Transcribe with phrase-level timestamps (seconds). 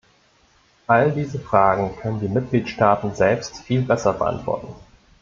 [0.87, 4.73] All diese Fragen können die Mitgliedstaaten selbst viel besser beantworten.